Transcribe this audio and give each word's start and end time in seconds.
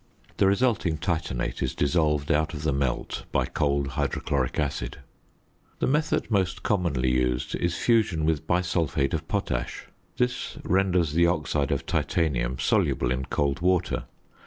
The 0.37 0.47
resulting 0.47 0.97
titanate 0.97 1.61
is 1.61 1.75
dissolved 1.75 2.31
out 2.31 2.55
of 2.55 2.63
the 2.63 2.73
"melt" 2.73 3.25
by 3.31 3.45
cold 3.45 3.89
hydrochloric 3.89 4.57
acid. 4.59 4.97
The 5.77 5.85
method 5.85 6.31
most 6.31 6.63
commonly 6.63 7.11
used 7.11 7.53
is 7.57 7.77
fusion 7.77 8.25
with 8.25 8.47
bisulphate 8.47 9.13
of 9.13 9.27
potash. 9.27 9.85
This 10.17 10.57
renders 10.63 11.13
the 11.13 11.27
oxide 11.27 11.69
of 11.71 11.85
titanium 11.85 12.57
soluble 12.57 13.11
in 13.11 13.25
cold 13.25 13.59
water. 13.59 14.05